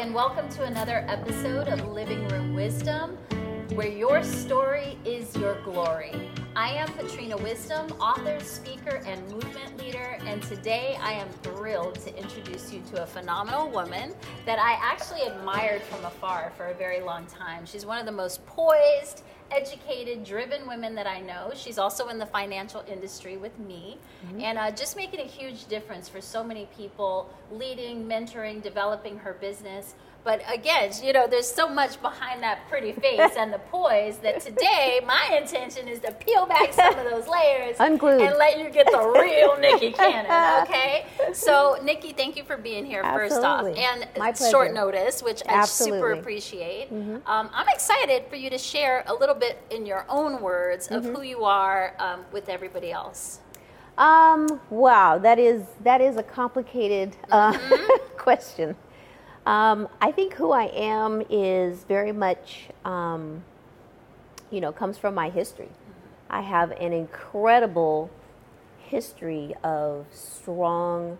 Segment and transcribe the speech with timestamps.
[0.00, 3.18] and welcome to another episode of Living Room Wisdom,
[3.72, 6.28] where your story is your glory.
[6.56, 12.18] I am Patrina Wisdom, author, speaker, and movement leader, and today I am thrilled to
[12.18, 14.12] introduce you to a phenomenal woman
[14.44, 17.64] that I actually admired from afar for a very long time.
[17.64, 19.22] She's one of the most poised,
[19.52, 21.52] educated, driven women that I know.
[21.54, 24.40] She's also in the financial industry with me mm-hmm.
[24.40, 29.34] and uh, just making a huge difference for so many people, leading, mentoring, developing her
[29.34, 29.94] business.
[30.22, 34.40] But again, you know, there's so much behind that pretty face and the poise that
[34.40, 38.20] today my intention is to peel back some of those layers Unglued.
[38.20, 40.62] and let you get the real Nikki Cannon.
[40.62, 41.06] Okay.
[41.32, 43.28] So, Nikki, thank you for being here Absolutely.
[43.30, 45.98] first off, and My short notice, which Absolutely.
[45.98, 46.92] I super appreciate.
[46.92, 47.28] Mm-hmm.
[47.30, 51.02] Um, I'm excited for you to share a little bit in your own words of
[51.02, 51.14] mm-hmm.
[51.14, 53.40] who you are um, with everybody else.
[53.96, 58.16] Um, wow, that is that is a complicated uh, mm-hmm.
[58.16, 58.76] question.
[59.50, 63.42] Um, I think who I am is very much, um,
[64.48, 65.70] you know, comes from my history.
[66.30, 68.10] I have an incredible
[68.78, 71.18] history of strong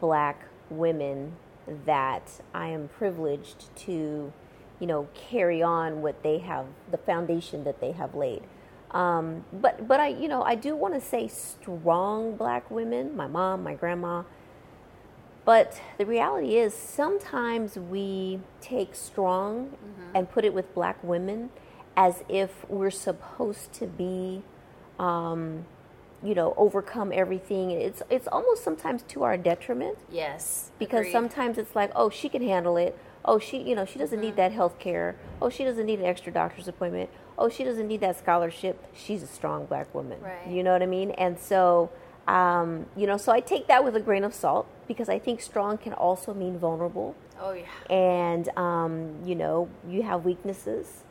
[0.00, 1.36] black women
[1.84, 4.32] that I am privileged to,
[4.80, 8.44] you know, carry on what they have, the foundation that they have laid.
[8.92, 13.14] Um, but but I you know I do want to say strong black women.
[13.14, 14.22] My mom, my grandma,
[15.44, 20.16] but the reality is, sometimes we take strong mm-hmm.
[20.16, 21.50] and put it with black women
[21.96, 24.42] as if we're supposed to be,
[24.98, 25.66] um,
[26.22, 27.70] you know, overcome everything.
[27.70, 29.98] It's it's almost sometimes to our detriment.
[30.10, 30.70] Yes.
[30.78, 31.12] Because agreed.
[31.12, 32.98] sometimes it's like, oh, she can handle it.
[33.26, 34.26] Oh, she, you know, she doesn't mm-hmm.
[34.26, 35.16] need that health care.
[35.40, 37.10] Oh, she doesn't need an extra doctor's appointment.
[37.36, 38.82] Oh, she doesn't need that scholarship.
[38.94, 40.20] She's a strong black woman.
[40.20, 40.48] Right.
[40.48, 41.10] You know what I mean?
[41.12, 41.90] And so
[42.26, 45.40] um, you know, so I take that with a grain of salt because I think
[45.40, 47.14] strong can also mean vulnerable.
[47.40, 47.94] Oh yeah.
[47.94, 51.04] And um, you know, you have weaknesses,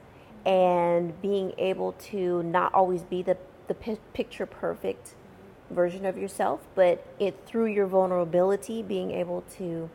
[0.46, 5.16] and being able to not always be the the p- picture perfect
[5.70, 9.89] version of yourself, but it through your vulnerability, being able to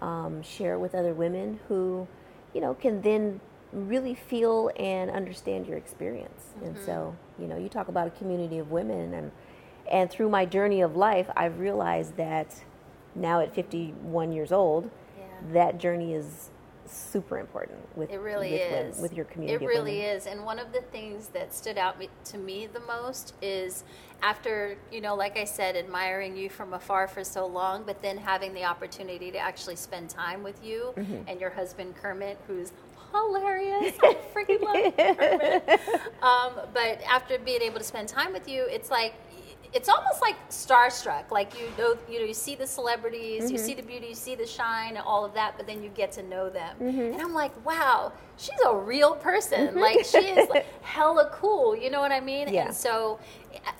[0.00, 2.06] um, share with other women who,
[2.54, 3.40] you know, can then
[3.72, 6.42] really feel and understand your experience.
[6.56, 6.66] Mm-hmm.
[6.66, 9.30] And so, you know, you talk about a community of women and
[9.90, 12.62] and through my journey of life, I've realized that
[13.14, 15.24] now at 51 years old, yeah.
[15.52, 16.50] that journey is
[16.92, 19.64] super important with it really with, is with your community.
[19.64, 21.96] It really is, and one of the things that stood out
[22.26, 23.84] to me the most is
[24.22, 28.18] after you know, like I said, admiring you from afar for so long, but then
[28.18, 31.22] having the opportunity to actually spend time with you mm-hmm.
[31.26, 32.72] and your husband Kermit, who's
[33.12, 33.94] hilarious.
[34.02, 35.80] I freaking love Kermit.
[36.22, 39.14] Um, but after being able to spend time with you, it's like
[39.72, 41.30] it's almost like starstruck.
[41.30, 43.52] Like you know, you know, you see the celebrities, mm-hmm.
[43.52, 45.88] you see the beauty, you see the shine, and all of that, but then you
[45.90, 46.76] get to know them.
[46.80, 47.12] Mm-hmm.
[47.14, 49.68] And I'm like, wow, she's a real person.
[49.68, 49.78] Mm-hmm.
[49.78, 51.76] Like she is like hella cool.
[51.76, 52.52] You know what I mean?
[52.52, 52.66] Yeah.
[52.66, 53.18] And so,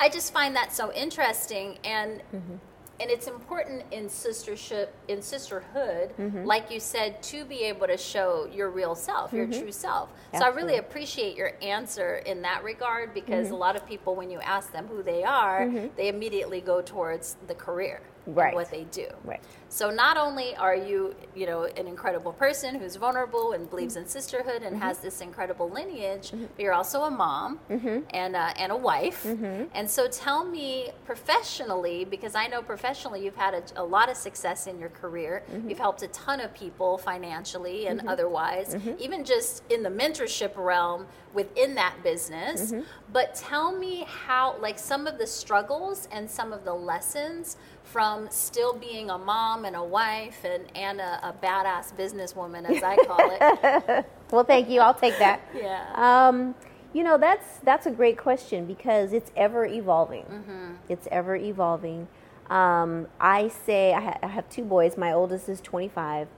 [0.00, 1.78] I just find that so interesting.
[1.84, 2.56] And mm-hmm
[3.02, 6.44] and it's important in sistership in sisterhood mm-hmm.
[6.44, 9.52] like you said to be able to show your real self mm-hmm.
[9.52, 10.38] your true self Absolutely.
[10.38, 13.54] so i really appreciate your answer in that regard because mm-hmm.
[13.54, 15.88] a lot of people when you ask them who they are mm-hmm.
[15.96, 18.54] they immediately go towards the career right.
[18.54, 19.06] what they do.
[19.24, 19.40] Right.
[19.68, 24.06] So not only are you, you know, an incredible person who's vulnerable and believes in
[24.06, 24.82] sisterhood and mm-hmm.
[24.82, 26.44] has this incredible lineage, mm-hmm.
[26.54, 28.00] but you're also a mom mm-hmm.
[28.10, 29.24] and uh, and a wife.
[29.24, 29.64] Mm-hmm.
[29.74, 34.16] And so tell me professionally, because I know professionally you've had a, a lot of
[34.16, 35.42] success in your career.
[35.50, 35.70] Mm-hmm.
[35.70, 41.06] You've helped a ton of people financially and otherwise, even just in the mentorship realm
[41.32, 42.74] within that business.
[43.12, 47.56] But tell me how, like some of the struggles and some of the lessons
[47.92, 52.82] from still being a mom and a wife and, and a, a badass businesswoman, as
[52.82, 54.06] I call it.
[54.30, 54.80] well, thank you.
[54.80, 55.42] I'll take that.
[55.54, 55.92] yeah.
[55.94, 56.54] Um,
[56.94, 60.24] you know, that's that's a great question because it's ever evolving.
[60.24, 60.74] Mm-hmm.
[60.88, 62.08] It's ever evolving.
[62.48, 64.96] Um, I say I, ha- I, have two boys.
[64.96, 66.28] My oldest is 25.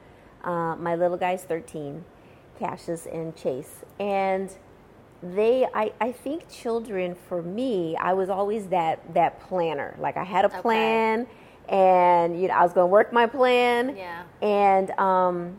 [0.43, 2.05] Uh, my little guy's 13,
[2.59, 4.55] Cassius and Chase, and
[5.23, 10.23] they I, I think children for me i was always that that planner like i
[10.23, 11.31] had a plan okay
[11.69, 13.97] and you know I was going to work my plan.
[13.97, 14.23] Yeah.
[14.43, 15.57] And um,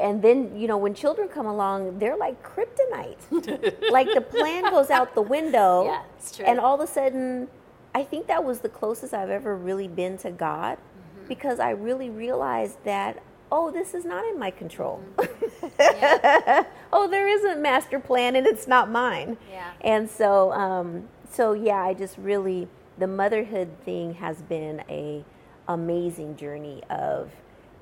[0.00, 3.90] and then you know when children come along, they're like kryptonite.
[3.90, 5.84] like the plan goes out the window.
[5.86, 6.44] Yeah, it's true.
[6.44, 7.48] And all of a sudden,
[7.94, 11.28] I think that was the closest I've ever really been to God, mm-hmm.
[11.28, 13.22] because I really realized that
[13.52, 15.02] oh, this is not in my control.
[15.16, 15.32] Mm-hmm.
[15.78, 16.64] Yeah.
[16.92, 19.36] oh, there is a master plan and it's not mine.
[19.50, 19.72] Yeah.
[19.82, 25.24] And so, um, so yeah, I just really the motherhood thing has been a
[25.68, 27.30] amazing journey of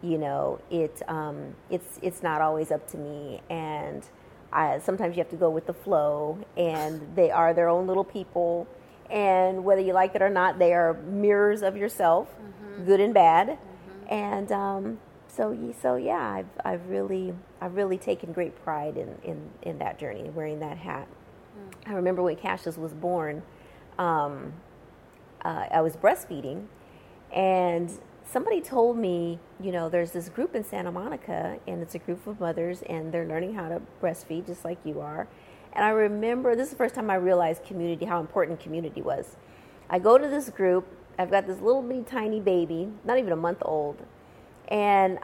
[0.04, 4.04] you know, it um, it's it's not always up to me, and
[4.52, 8.04] I, sometimes you have to go with the flow, and they are their own little
[8.04, 8.69] people,
[9.08, 12.84] and whether you like it or not, they are mirrors of yourself, mm-hmm.
[12.84, 14.14] good and bad, mm-hmm.
[14.14, 17.32] and um, so so yeah, I've I've really
[17.62, 21.08] I've really taken great pride in in, in that journey, wearing that hat.
[21.58, 21.90] Mm.
[21.90, 23.42] I remember when Cassius was born,
[23.98, 24.52] um,
[25.42, 26.66] uh, I was breastfeeding,
[27.34, 27.90] and
[28.25, 32.26] somebody told me, you know, there's this group in Santa Monica, and it's a group
[32.26, 35.26] of mothers, and they're learning how to breastfeed just like you are.
[35.72, 39.36] And I remember this is the first time I realized community, how important community was.
[39.90, 40.86] I go to this group.
[41.19, 43.98] I've got this little bitty tiny baby, not even a month old,
[44.69, 45.19] and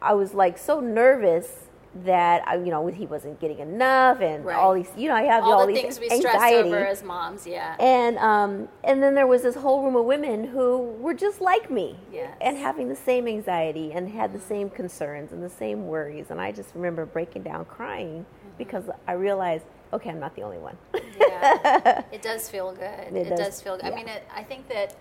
[0.00, 1.63] I was like so nervous
[2.02, 4.56] that you know he wasn't getting enough and right.
[4.56, 6.68] all these you know I have all, all the these things we anxiety.
[6.68, 10.44] over as moms yeah and um and then there was this whole room of women
[10.44, 12.36] who were just like me yes.
[12.40, 16.40] and having the same anxiety and had the same concerns and the same worries and
[16.40, 18.48] I just remember breaking down crying mm-hmm.
[18.58, 20.76] because I realized okay I'm not the only one
[21.20, 23.92] yeah it does feel good it, it does, does, feel good yeah.
[23.92, 24.96] I mean it, I think that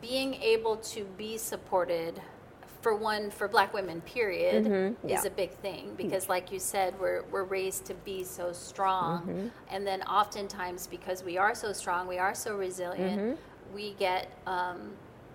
[0.00, 2.20] being able to be supported
[2.80, 5.08] for one for black women period mm-hmm.
[5.08, 5.18] yeah.
[5.18, 9.22] is a big thing because like you said we're, we're raised to be so strong
[9.22, 9.48] mm-hmm.
[9.70, 13.74] and then oftentimes because we are so strong we are so resilient mm-hmm.
[13.74, 14.92] we get um,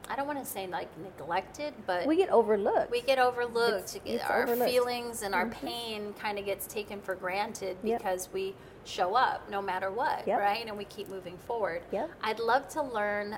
[0.09, 2.91] I don't want to say like neglected, but we get overlooked.
[2.91, 3.95] We get overlooked.
[3.95, 4.69] It's, it's our overlooked.
[4.69, 5.51] feelings and our Mhm.
[5.51, 7.99] pain kind of gets taken for granted Yep.
[7.99, 10.39] because we show up no matter what, Yep.
[10.39, 10.67] right?
[10.67, 11.83] And we keep moving forward.
[11.91, 12.09] Yep.
[12.21, 13.37] I'd love to learn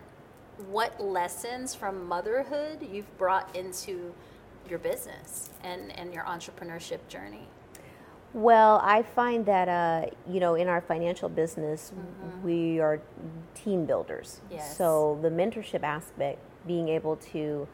[0.69, 4.13] what lessons from motherhood you've brought into
[4.69, 7.47] your business and, and your entrepreneurship journey.
[8.33, 11.93] Well, I find that uh, you know in our financial business
[12.43, 12.99] we are
[13.53, 14.41] team builders.
[14.51, 14.77] Yes.
[14.77, 17.65] So the mentorship aspect, being able to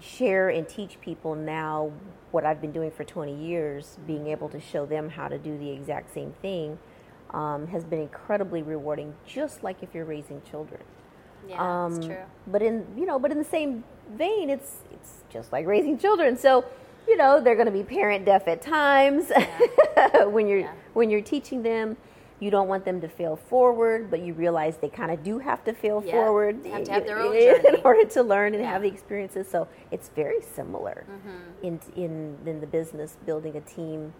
[0.00, 1.92] share and teach people now
[2.30, 5.58] what I've been doing for 20 years, being able to show them how to do
[5.58, 6.78] the exact same thing,
[7.30, 9.14] um, has been incredibly rewarding.
[9.26, 10.80] Just like if you're raising children.
[11.48, 12.16] Yeah, Um, that's true.
[12.46, 13.84] But in you know, but in the same
[14.16, 16.36] vein, it's it's just like raising children.
[16.36, 16.64] So
[17.08, 19.30] you know, they're going to be parent deaf at times.
[20.26, 20.72] when you're Yeah.
[20.94, 21.96] when you're teaching them,
[22.40, 25.62] you don't want them to fail forward, but you realize they kind of do have
[25.64, 26.56] to fail Yeah, forward.
[26.66, 27.34] have to have their own
[27.74, 28.70] in order to learn and Yeah.
[28.72, 29.48] have the experiences.
[29.48, 31.66] So it's very similar Mm-hmm.
[31.66, 34.12] in in in the business building a team.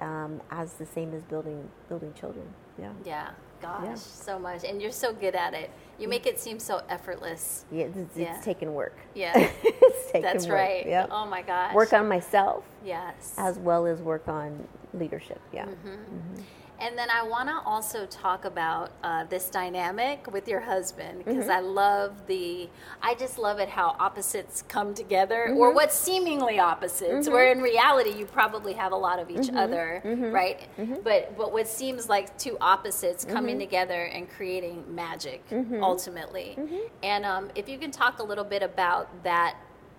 [0.00, 2.46] Um, as the same as building building children,
[2.76, 3.30] yeah, Yeah,
[3.62, 3.94] gosh, Yeah.
[3.94, 4.64] so much.
[4.64, 5.70] And you're so good at it.
[5.98, 7.64] You make it seem so effortless.
[7.70, 8.40] yeah, it's, it's Yeah.
[8.42, 8.96] taking work.
[9.14, 9.32] Yeah,
[9.62, 10.54] it's taking that's work.
[10.56, 10.86] right.
[10.86, 11.08] Yep.
[11.12, 11.74] Oh my gosh.
[11.74, 13.34] work on myself Yes.
[13.38, 15.40] as well as work on leadership.
[15.52, 15.66] Yeah.
[15.66, 15.88] Mm-hmm.
[15.88, 16.42] mm-hmm.
[16.80, 21.44] And then I want to also talk about uh, this dynamic with your husband because
[21.44, 21.52] mm-hmm.
[21.52, 22.68] I love the,
[23.00, 25.76] I just love it how opposites come together, or mm-hmm.
[25.76, 30.02] what seemingly opposites, where in reality you probably have a lot of each other,
[30.32, 30.68] right?
[31.04, 35.44] But but what seems like two opposites coming together and creating magic
[35.80, 36.58] ultimately.
[37.04, 39.56] And um, if you can talk a little bit about that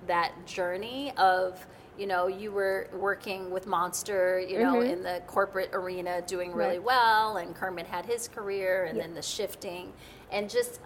[0.08, 1.66] that journey of
[1.98, 6.76] you know you were working with monster you know in the corporate arena doing really
[6.78, 6.86] Mm-hmm.
[6.88, 6.98] Right.
[6.98, 9.04] well and kermit had his career and Yeah.
[9.04, 9.94] then the shifting
[10.32, 10.80] and just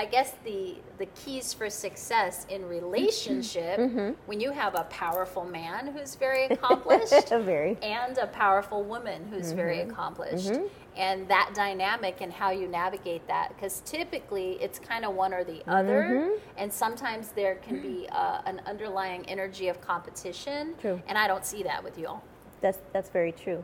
[0.00, 4.10] i guess the the keys for success in relationship Mm-hmm.
[4.26, 7.72] when you have a powerful man who's very accomplished Very.
[7.82, 9.90] and a powerful woman who's very Mm-hmm.
[9.90, 10.52] accomplished
[10.96, 15.44] and that dynamic and how you navigate that because typically it's kind of one or
[15.52, 16.30] the other Mm-hmm.
[16.60, 20.98] and sometimes there can be uh, an underlying energy of competition True.
[21.08, 22.22] and i don't see that with you all
[22.64, 23.60] That's that's very true.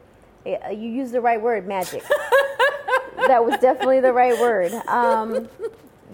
[0.83, 2.02] You use the right word, magic.
[3.31, 4.71] that was definitely the right word.
[4.99, 5.49] Um,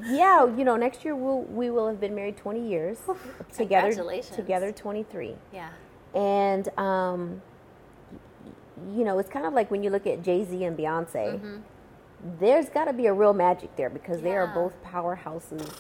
[0.07, 2.99] yeah, you know, next year we'll, we will have been married 20 years
[3.57, 3.89] together.
[3.89, 4.37] Congratulations.
[4.37, 5.35] Together 23.
[5.53, 5.71] yeah
[6.15, 7.43] And um,
[8.95, 11.41] you know, it's kind of like when you look at Jay Z and Beyonce.
[12.39, 15.75] There's got to be a real magic there because they are both powerhouses,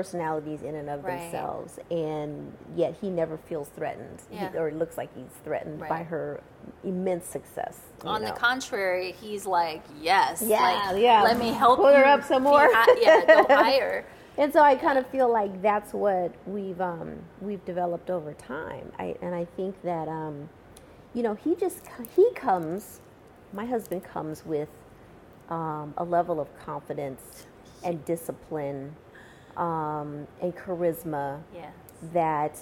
[0.00, 1.18] personalities in and of Right.
[1.18, 6.02] themselves, and yet he never feels threatened, He- or it looks like he's threatened by
[6.02, 6.40] her
[6.84, 7.80] immense success.
[8.04, 8.28] on know.
[8.28, 10.60] the contrary he's like yes Yeah,
[10.92, 11.22] like, yeah.
[11.22, 12.68] let me help Put her up some more.
[12.70, 14.04] hi- yeah go higher
[14.36, 17.10] And so I kind of feel like that's what we've um,
[17.40, 18.92] we've developed over time.
[18.98, 20.50] I, and I think that um,
[21.14, 21.80] you know he just
[22.14, 23.00] he comes,
[23.54, 24.68] my husband comes with
[25.48, 27.46] um, a level of confidence
[27.82, 28.94] and discipline
[29.56, 31.72] um, and charisma yes
[32.12, 32.58] that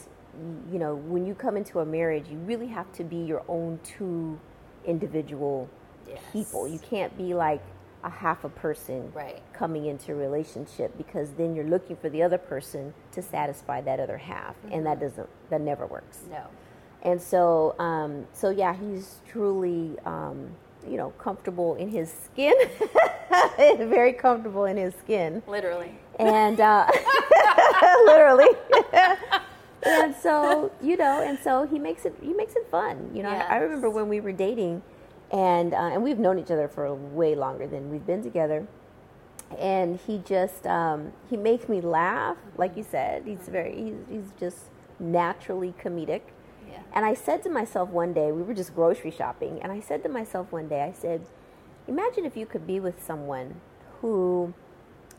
[0.73, 3.79] you know when you come into a marriage, you really have to be your own
[3.85, 4.39] two
[4.85, 5.69] individual
[6.07, 6.21] Yes.
[6.33, 6.69] people.
[6.69, 7.63] You can't be like
[8.05, 9.41] a half a person Right.
[9.55, 13.99] coming into a relationship because then you're looking for the other person to satisfy that
[14.01, 16.21] other half, and that doesn't that never works.
[16.31, 16.43] no
[17.03, 20.51] And so, um, so yeah, he's truly, um,
[20.87, 22.55] you know, comfortable in his skin,
[23.57, 25.95] very comfortable in his skin, Literally.
[26.19, 26.91] And uh,
[28.05, 28.49] literally.
[29.83, 33.11] and so, you know, and so he makes it he makes it fun.
[33.15, 34.83] You know, I, I remember when we were dating,
[35.31, 38.67] and uh, and we've known each other for way longer than we've been together.
[39.59, 43.25] And he just um, he makes me laugh, like you said.
[43.27, 46.23] He's very he's, he's just naturally comedic.
[46.69, 46.81] Yeah.
[46.93, 50.03] And I said to myself one day, we were just grocery shopping, and I said
[50.05, 51.27] to myself one day, I said,
[51.87, 53.61] imagine if you could be with someone
[54.01, 54.55] who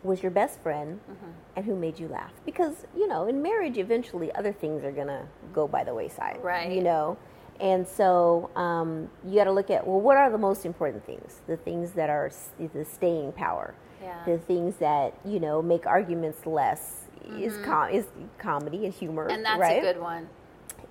[0.06, 1.32] was your best friend Mm-hmm.
[1.56, 2.32] and who made you laugh.
[2.46, 6.40] Because, you know, in marriage, eventually other things are going to go by the wayside.
[6.44, 6.72] Right.
[6.72, 7.18] You know?
[7.60, 11.42] And so um, you got to look at, well, what are the most important things?
[11.48, 12.30] The things that are
[12.74, 13.74] the staying power.
[14.02, 14.24] Yeah.
[14.26, 17.02] The things that, you know, make arguments less.
[17.40, 18.06] Is, com- is
[18.38, 19.34] comedy and humor, Mm-hmm.
[19.36, 19.78] And that's right?
[19.80, 20.30] a good one.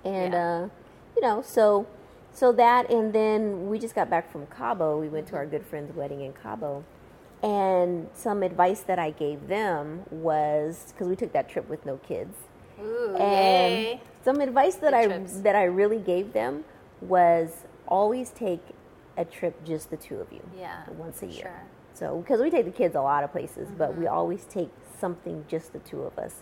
[0.03, 0.45] and Yeah.
[0.65, 0.69] uh,
[1.15, 1.87] you know so
[2.33, 5.65] so that and then we just got back from cabo we went to our good
[5.65, 6.83] friend's wedding in cabo
[7.45, 11.97] and some advice that i gave them was because we took that trip with no
[11.97, 12.35] kids
[12.81, 14.01] Ooh, and yay.
[14.23, 15.39] some advice that Good i trips.
[15.41, 16.63] that i really gave them
[17.01, 17.49] was
[17.87, 18.61] always take
[19.17, 20.89] a trip just the two of you Yeah.
[20.97, 21.61] once a year Sure.
[21.93, 24.01] so because we take the kids a lot of places but Mm-hmm.
[24.01, 26.35] we always take something just the two of us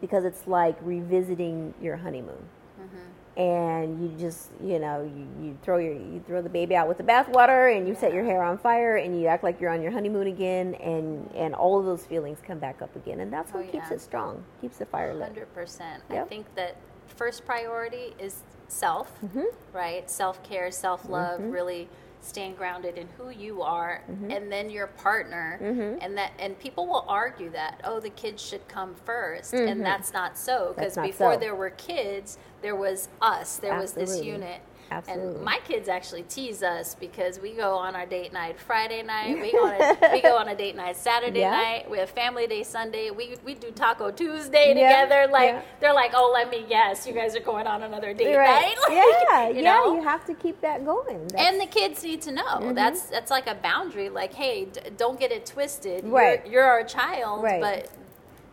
[0.00, 2.44] because it's like revisiting your honeymoon
[2.80, 3.08] Mm-hmm.
[3.36, 6.98] And you just you know you, you throw your you throw the baby out with
[6.98, 9.80] the bathwater and you set your hair on fire and you act like you're on
[9.80, 13.50] your honeymoon again and and all of those feelings come back up again and that's
[13.54, 13.94] Oh, what keeps yeah.
[13.96, 16.02] it strong keeps the fire lit Hundred percent.
[16.10, 19.44] I think that first priority is self, Mm-hmm.
[19.72, 20.10] right?
[20.10, 21.88] Self care, self love, really
[22.24, 24.30] staying grounded in who you are, Mm-hmm.
[24.30, 25.58] and then your partner,
[26.00, 30.12] and that and people will argue that oh the kids should come 1st and that's
[30.12, 31.06] not so because Mm-hmm.
[31.06, 31.40] Before so.
[31.40, 34.60] there were kids, there was us, there was this unit.
[34.90, 35.36] Absolutely.
[35.36, 39.40] And my kids actually tease us because we go on our date night Friday night,
[39.40, 41.50] we go on a, we go on a date night Saturday Yeah.
[41.52, 45.32] night, we have family day Sunday, we we do Taco Tuesday Yeah, together.
[45.32, 45.62] Like yeah.
[45.80, 48.76] they're like, oh, let me guess, you guys are going on another date right night.
[48.86, 49.94] Like, yeah you yeah know?
[49.94, 52.74] you have to keep that going That's- and the kids need to know Mm-hmm.
[52.74, 54.10] that's that's like a boundary.
[54.10, 56.04] Like, hey, d- don't get it twisted.
[56.04, 56.42] Right.
[56.44, 57.62] You're, you're our child, Right.
[57.62, 57.88] but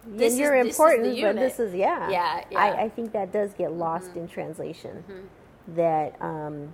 [0.05, 2.09] this you're is, this important but this is yeah.
[2.09, 2.59] Yeah, yeah.
[2.59, 3.79] I, I think that does get mm-hmm.
[3.79, 5.03] lost in translation.
[5.09, 5.75] Mm-hmm.
[5.75, 6.73] That um,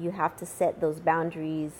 [0.00, 1.72] you have to set those boundaries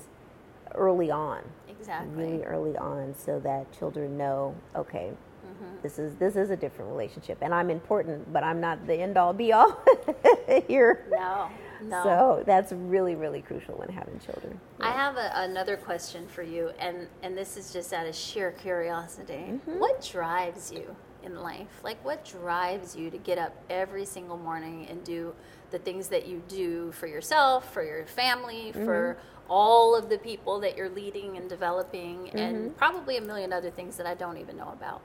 [0.75, 1.43] early on.
[1.69, 2.15] Exactly.
[2.15, 5.11] really early on so that children know okay
[5.45, 5.83] mm-hmm.
[5.83, 7.39] this is this is a different relationship.
[7.43, 9.83] And i'm important but i'm not the end all be all
[10.69, 11.07] here.
[11.11, 11.49] No,
[11.89, 12.03] no.
[12.03, 16.71] so that's really really crucial when having children I have a, another question for you,
[16.79, 19.45] and and this is just out of sheer curiosity.
[19.51, 19.79] Mm-hmm.
[19.79, 21.69] What drives you in life?
[21.85, 25.33] Like, what drives you to get up every single morning and do
[25.71, 29.53] the things that you do for yourself, for your family, for Mm-hmm.
[29.53, 32.39] all of the people that you're leading and developing, Mm-hmm.
[32.39, 35.01] and probably a million other things that I don't even know about.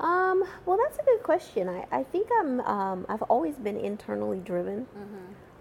[0.00, 1.68] Um, well, that's a good question.
[1.68, 4.86] I, I think I'm, um, I've always been internally driven.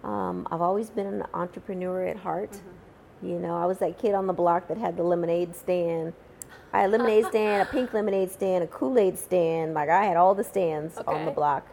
[0.06, 2.62] Um, I've always been an entrepreneur at heart.
[3.24, 6.14] You know, I was that kid on the block that had the lemonade stand.
[6.72, 9.74] I had a lemonade stand, a pink lemonade stand, a Kool Aid stand.
[9.74, 11.68] Like I had all the stands on the block.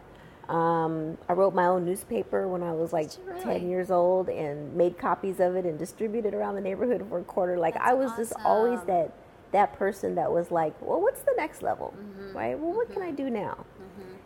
[0.49, 4.75] Um, I wrote my own newspaper when I was like you 10 years old and
[4.75, 7.57] made copies of it and distributed around the neighborhood for a quarter.
[7.57, 9.13] Like I was just always that
[9.51, 11.93] that person that was like, well, what's the next level?
[11.95, 12.37] Mm-hmm.
[12.37, 12.57] Right?
[12.57, 13.65] Well, what can I do now?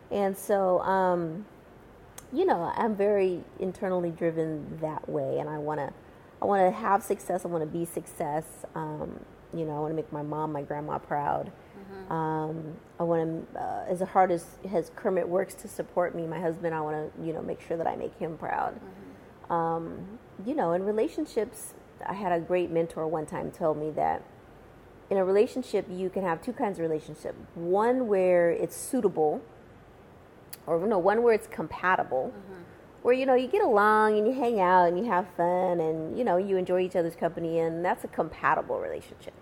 [0.09, 1.45] And so, um,
[2.33, 5.93] you know, I'm very internally driven that way, and I want to,
[6.41, 7.45] I want to have success.
[7.45, 8.65] I want to be success.
[8.75, 9.19] Um,
[9.53, 11.51] you know, I want to make my mom, my grandma proud.
[12.09, 16.39] Um, I want to, uh, as hard as as Kermit works to support me, my
[16.39, 18.79] husband, I want to, you know, make sure that I make him proud.
[19.49, 21.73] Um, you know, in relationships,
[22.05, 24.23] I had a great mentor one time tell me that
[25.09, 27.35] in a relationship you can have two kinds of relationship.
[27.55, 29.41] One where it's suitable,
[30.67, 32.61] or no, one where it's compatible, mm-hmm.
[33.01, 36.17] where you know you get along and you hang out and you have fun and
[36.17, 39.33] you know you enjoy each other's company and that's a compatible relationship.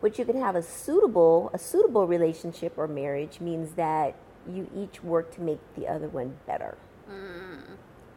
[0.00, 4.14] But you can have a suitable a suitable relationship or marriage means that
[4.48, 6.78] you each work to make the other one better.
[7.10, 7.74] Mm-hmm.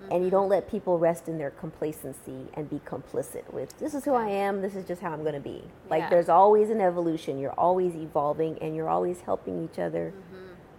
[0.09, 0.29] And you mm-hmm.
[0.29, 4.29] don't let people rest in their complacency and be complicit with this is who I
[4.29, 5.63] am, this is just how I'm going to be.
[5.89, 6.09] Like Yeah.
[6.09, 10.13] there's always an evolution, you're always evolving and you're always helping each other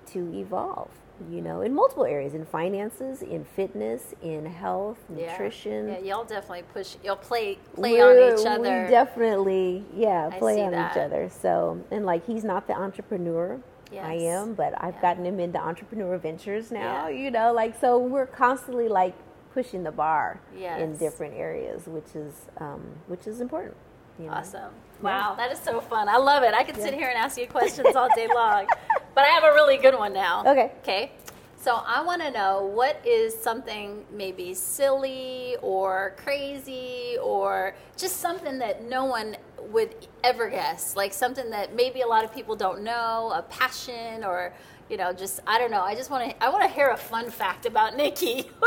[0.07, 0.91] to evolve,
[1.31, 5.89] you know, in multiple areas in finances, in fitness, in health, nutrition.
[5.89, 6.97] Yeah, y'all definitely push.
[7.05, 8.83] Y'all play play on each other.
[8.85, 10.93] We definitely, yeah, play on that.
[10.93, 11.29] each other.
[11.31, 13.61] So, and like he's not the entrepreneur
[14.01, 15.01] I am, but I've Yeah.
[15.03, 17.09] gotten him into entrepreneur ventures now, Yeah.
[17.09, 19.15] you know, like so we're constantly like
[19.53, 23.77] pushing the bar in different areas, which is um, which is important.
[24.23, 24.35] You know?
[24.35, 24.73] Awesome.
[25.01, 26.09] Wow, that is so fun.
[26.09, 26.55] I love it.
[26.55, 28.67] I could sit here and ask you questions all day long.
[29.15, 30.45] But I have a really good one now.
[30.47, 30.73] Okay.
[30.83, 31.13] Okay.
[31.57, 38.59] So I want to know what is something maybe silly or crazy or just something
[38.59, 39.37] that no one
[39.71, 44.25] would ever guess, like something that maybe a lot of people don't know, a passion
[44.25, 44.53] or
[44.89, 45.83] you know, just I don't know.
[45.83, 48.51] I just want to I want to hear a fun fact about Nikki.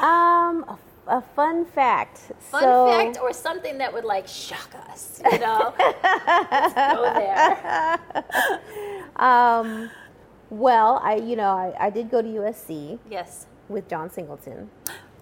[0.00, 2.18] Um, a, a fun fact.
[2.38, 5.74] fun so, fact or something that would like shock us, you know?
[5.78, 7.98] Let's go there.
[9.16, 9.90] Um,
[10.48, 13.46] well, I you know I, I did go to USC Yes.
[13.68, 14.70] with John Singleton.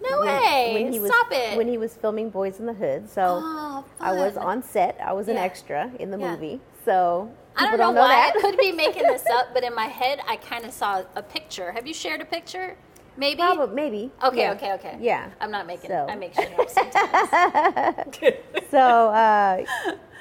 [0.00, 0.70] No when- way.
[0.84, 1.56] when he was, Stop it.
[1.56, 4.98] When he was filming Boys in the Hood, so Oh, I was on set.
[5.04, 6.30] I was an extra in the Yeah.
[6.32, 6.60] movie.
[6.84, 8.08] So I people don't know why.
[8.08, 8.36] that.
[8.36, 11.22] I could be making this up, but in my head, I kind of saw a
[11.22, 11.72] picture.
[11.72, 12.76] Have you shared a picture?
[13.18, 13.36] Maybe.
[13.42, 14.12] Probably, maybe.
[14.22, 14.52] Okay, Yeah.
[14.52, 14.96] okay, okay.
[15.00, 15.28] Yeah.
[15.40, 15.90] I'm not making.
[15.90, 16.06] So.
[16.08, 18.34] I make shit up sometimes.
[18.70, 19.64] So, uh,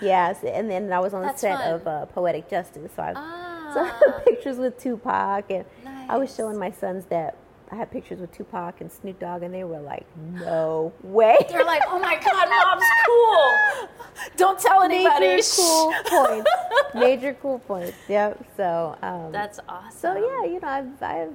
[0.01, 1.73] yes, and then I was on the set fun.
[1.73, 2.91] of uh, Poetic Justice.
[2.95, 3.71] So I Ah.
[4.01, 5.65] so pictures with Tupac, and
[6.09, 7.35] I was showing my sons that
[7.69, 11.65] I had pictures with Tupac and Snoop Dogg, and they were like, "No way!" They're
[11.65, 13.89] like, "Oh my god, mom's cool.
[14.37, 16.51] Don't tell anybody." Major cool points.
[16.95, 17.97] Major cool points.
[18.07, 18.45] Yep.
[18.55, 19.91] So, um, That's awesome.
[19.99, 21.33] so yeah, you know, I've I've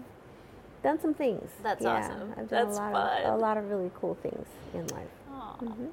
[0.82, 1.50] done some things.
[1.62, 2.30] That's Yeah, awesome.
[2.36, 3.22] I've done That's a lot fun.
[3.24, 5.08] of a lot of really cool things in life.
[5.30, 5.86] Mm-hmm.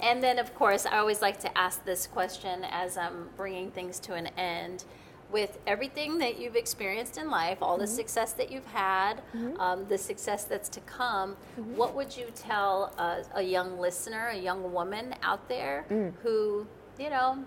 [0.00, 3.98] And then, of course, I always like to ask this question as I'm bringing things
[4.00, 4.84] to an end.
[5.32, 7.80] With everything that you've experienced in life, all Mm-hmm.
[7.80, 9.22] the success that you've had,
[9.58, 11.76] um, the success that's to come, Mm-hmm.
[11.76, 16.12] what would you tell a, a young listener, a young woman out there Mm.
[16.22, 16.66] who,
[16.98, 17.38] you know,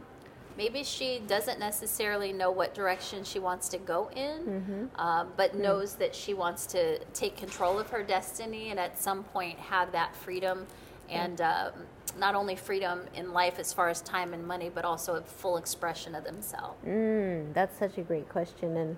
[0.60, 5.02] maybe she doesn't necessarily know what direction she wants to go in, Mm-hmm.
[5.02, 5.62] um, but Mm.
[5.62, 9.92] knows that she wants to take control of her destiny and at some point have
[9.94, 10.68] that freedom
[11.10, 11.72] and um,
[12.20, 15.56] not only freedom in life as far as time and money, but also a full
[15.58, 16.78] expression of themselves.
[16.86, 18.98] Mm, that's such a great question, and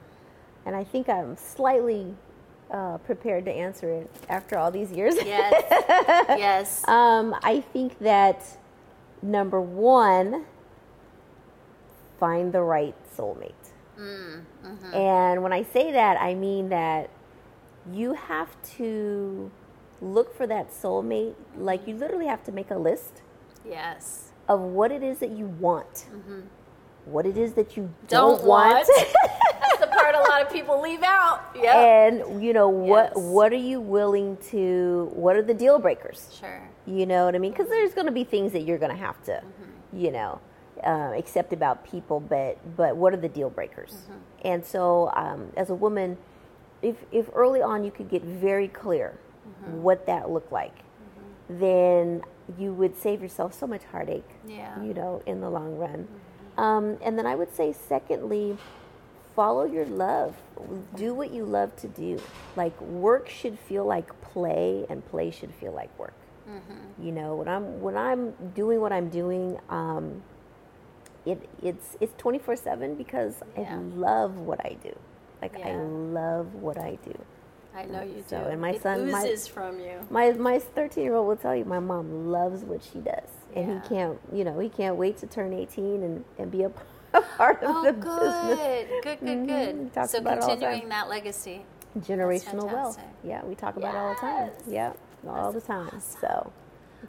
[0.66, 2.14] and I think I'm slightly
[2.72, 5.16] uh, prepared to answer it after all these years.
[5.24, 5.54] Yes,
[6.48, 8.40] yes, um, I think that
[9.22, 10.46] number one,
[12.22, 13.66] find the right soulmate.
[14.00, 14.94] Mm, mm-hmm.
[14.94, 17.10] And when I say that, I mean that
[17.92, 19.52] you have to
[20.02, 21.36] look for that soulmate.
[21.58, 23.24] Like you literally have to make a list
[23.68, 24.32] yes.
[24.48, 26.06] of what it is that you want,
[27.06, 28.08] what it is that you Mm-hmm.
[28.08, 28.88] Don't, don't, want.
[29.62, 31.42] That's the part a lot of people leave out.
[31.56, 31.76] Yep.
[31.76, 33.24] and you know what Yes.
[33.38, 36.62] what are you willing to what are the deal breakers Sure.
[36.86, 39.04] you know what i mean because there's going to be things that you're going to
[39.08, 39.98] have to Mm-hmm.
[40.04, 40.40] you know
[40.84, 44.48] uh, accept about people but but what are the deal breakers Mm-hmm.
[44.48, 46.18] and so um, as a woman
[46.82, 49.18] if if early on you could get very clear
[49.48, 49.82] Mm-hmm.
[49.82, 50.76] what that looked like
[51.50, 52.24] then
[52.58, 54.70] you would save yourself so much heartache Yeah.
[54.76, 54.86] Mm-hmm.
[54.88, 56.08] you know in the long run
[56.58, 58.58] um, and then i would say secondly
[59.36, 60.36] follow your love
[60.96, 62.20] do what you love to do
[62.56, 66.14] like work should feel like play and play should feel like work
[66.50, 67.06] Mm-hmm.
[67.06, 70.22] you know when i'm when i'm doing what i'm doing um,
[71.26, 73.76] it it's it's 24 7 because Yeah.
[73.76, 74.94] i love what i do
[75.42, 77.14] like i love what i do
[77.74, 78.24] I know you do.
[78.28, 80.06] So, and my it son- my- from you.
[80.10, 83.68] my my 13 year old will tell you my mom loves what she does and
[83.70, 83.82] Yeah.
[83.82, 86.72] he can't you know he can't wait to turn 18 and, and be a,
[87.38, 89.48] part of Oh, the good, business good, good, Mhm.
[89.48, 90.10] good.
[90.10, 91.64] So all the continuing that legacy.
[92.00, 94.94] generational wealth yeah we talk about it all the time yeah
[95.28, 96.61] all the time so it's a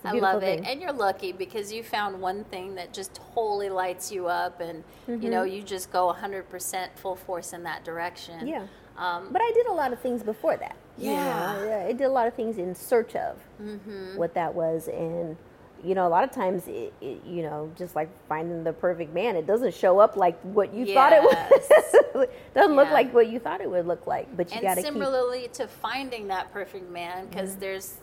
[0.05, 0.61] I love it.
[0.61, 0.66] thing.
[0.66, 4.85] And you're lucky because you found one thing that just totally lights you up and
[5.07, 8.37] you know, you just go 100% full force in that direction.
[8.40, 8.48] Mm-hmm.
[8.48, 11.12] yeah Um, but i did a lot of things before that you know.
[11.14, 11.64] Yeah.
[11.66, 14.16] Yeah, i did a lot of things in search of Mm-hmm.
[14.16, 15.37] what that was and
[15.85, 19.12] you know a lot of times it, it, you know just like finding the perfect
[19.14, 23.28] man it doesn't show up like what you thought it would doesn't look like what
[23.28, 26.28] you thought it would look like but you and got to keep similarly to finding
[26.28, 27.61] that perfect man because Mm-hmm.
[27.61, 27.96] there's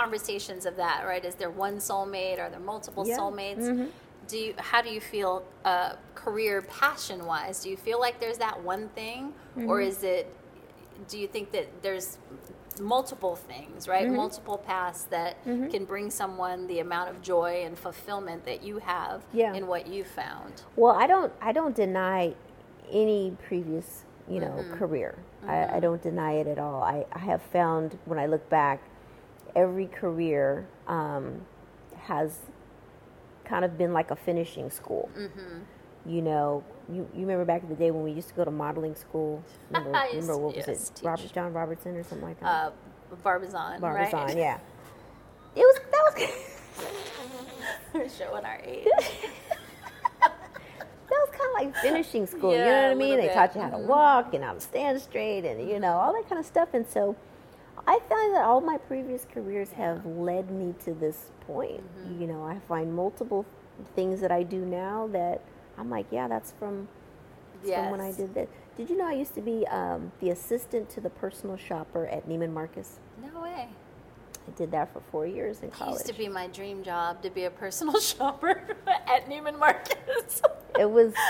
[0.00, 3.18] conversations of that right is there one soulmate are there multiple Yeah.
[3.18, 3.88] soulmates Mhm.
[4.28, 5.32] do you how do you feel
[5.64, 9.22] uh, career passion wise do you feel like there's that one thing
[9.56, 9.68] Mm-hmm.
[9.70, 10.24] or is it
[11.08, 12.18] do you think that there's
[12.96, 14.16] multiple things right Mm-hmm.
[14.24, 15.32] multiple paths that
[15.74, 19.52] can bring someone the amount of joy and fulfillment that you have Yeah.
[19.58, 21.32] in what you found Well, I don't.
[21.48, 22.34] I don't deny
[23.02, 23.88] any previous,
[24.28, 24.78] you know, Mm-hmm.
[24.80, 25.12] career.
[25.46, 26.80] I, I don't deny it at all.
[26.82, 28.78] I, I have found when I look back,
[29.56, 31.40] every career um,
[31.98, 32.38] has
[33.44, 35.08] kind of been like a finishing school.
[35.16, 35.58] Mm-hmm.
[36.06, 38.50] You know, you, you remember back in the day when we used to go to
[38.50, 39.42] modeling school.
[39.70, 41.00] Remember, remember what was yes, it?
[41.04, 41.32] Robert.
[41.32, 42.46] John Robertson or something like that.
[42.46, 42.70] uh,
[43.22, 43.80] Barbizon.
[43.80, 44.36] Barbizon, right?
[44.36, 44.58] yeah.
[45.56, 46.32] It was that was
[47.92, 48.86] We're showing our age.
[50.20, 50.30] that
[51.10, 52.52] was kind of like finishing school.
[52.52, 53.16] you know what I mean?
[53.16, 53.34] They bit.
[53.34, 53.86] taught you how to Mhm.
[53.86, 56.68] walk and how to stand straight, and you know all that kind of stuff.
[56.72, 57.16] And so,
[57.86, 61.82] I find that all my previous careers have led me to this point.
[61.98, 62.20] Mm-hmm.
[62.20, 63.46] You know, I find multiple
[63.94, 65.40] things that I do now that
[65.78, 66.88] I'm like, yeah, that's from
[67.62, 68.48] that's from when I did that.
[68.76, 72.28] Did you know I used to be um, the assistant to the personal shopper at
[72.28, 72.98] Neiman Marcus?
[73.22, 73.68] No way.
[74.48, 75.94] I did that for four years in It college.
[75.94, 80.42] used to be my dream job to be a personal shopper at Neiman Marcus.
[80.80, 81.14] It was.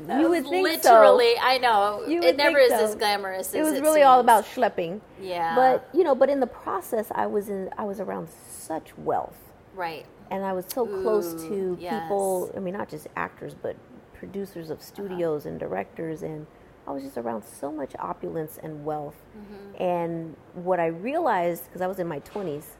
[0.00, 1.38] That you was would think literally.
[1.40, 3.54] I know it never is as glamorous.
[3.54, 5.00] It as was it really all about schlepping.
[5.18, 5.54] Yeah.
[5.54, 7.70] But you know, but in the process, I was in.
[7.78, 9.38] I was around such wealth,
[9.74, 10.04] right.
[10.30, 12.02] and I was so close Ooh, to yes.
[12.02, 12.52] people.
[12.54, 13.74] I mean, not just actors, but
[14.12, 16.46] producers of studios and directors, and
[16.86, 19.16] I was just around so much opulence and wealth.
[19.38, 19.82] Mm-hmm.
[19.82, 22.76] And what I realized, because I was in my twenties,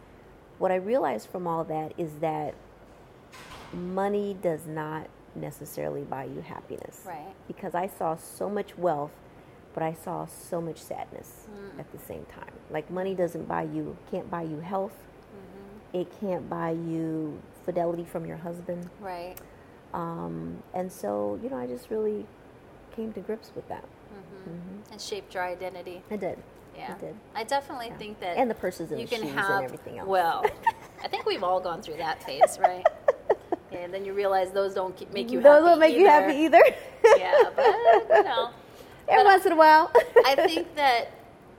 [0.58, 2.52] what I realized from all that is that
[3.72, 5.08] money does not
[5.40, 7.02] necessarily buy you happiness.
[7.06, 7.34] Right.
[7.46, 9.12] Because I saw so much wealth,
[9.74, 11.80] but I saw so much sadness Mm.
[11.80, 12.52] at the same time.
[12.70, 14.92] Like money doesn't buy you, can't buy you health.
[14.94, 15.98] Mm-hmm.
[15.98, 18.88] It can't buy you fidelity from your husband.
[19.00, 19.36] Right.
[19.94, 22.26] Um, and so, you know, I just really
[22.94, 23.84] came to grips with that.
[23.84, 24.92] Mm-hmm.
[24.92, 26.02] And shaped your identity.
[26.10, 26.38] I did.
[26.76, 26.94] Yeah.
[26.96, 27.14] I did.
[27.34, 29.98] I definitely think that And the purses and you the can shoes have and everything
[29.98, 30.08] else.
[30.08, 30.44] well.
[31.02, 32.86] I think we've all gone through that phase, right?
[33.84, 35.60] And then you realize those don't keep, make you Those happy.
[35.60, 36.62] Those don't make you happy either.
[37.18, 38.50] yeah, but you know.
[39.08, 39.92] Every But once in a while.
[40.26, 41.10] I think that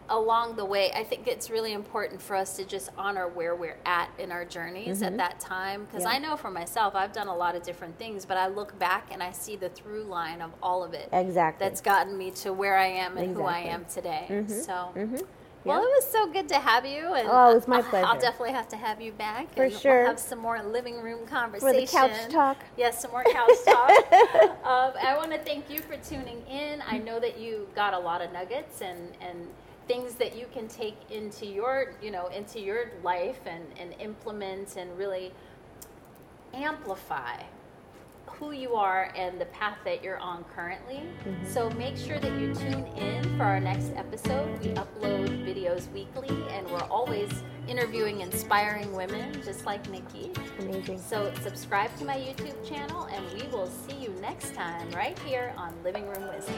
[0.10, 3.78] along the way, I think it's really important for us to just honor where we're
[3.86, 5.86] at in our journeys at that time.
[5.86, 6.24] Because Mm-hmm.
[6.24, 6.28] Yeah.
[6.28, 9.08] I know for myself, I've done a lot of different things, but I look back
[9.12, 11.66] and I see the through line of all of it exactly.
[11.66, 14.26] that's gotten me to where I am and who I am today.
[14.30, 14.50] Mhm.
[14.66, 14.92] So.
[14.96, 15.26] Mhm.
[15.64, 18.20] Well, it was so good to have you, and Oh, it was my I- I'll
[18.20, 19.54] definitely have to have you back.
[19.54, 20.00] For and sure.
[20.00, 21.80] We'll have some more living room For conversation.
[21.86, 22.58] the couch talk.
[22.78, 23.90] Yes, some more couch talk.
[24.64, 26.82] um, I want to thank you for tuning in.
[26.88, 29.48] I know that you got a lot of nuggets and and
[29.88, 34.76] things that you can take into your you know into your life and and implement
[34.76, 35.32] and really
[36.54, 37.38] amplify
[38.30, 41.04] who you are and the path that you're on currently.
[41.26, 41.46] Mm-hmm.
[41.46, 44.60] So make sure that you tune in for our next episode.
[44.60, 50.32] We upload videos weekly and we're always interviewing inspiring women just like Nikki.
[50.60, 51.00] Amazing.
[51.00, 55.54] So subscribe to my YouTube channel and we will see you next time right here
[55.58, 56.56] on Living Room Wisdom.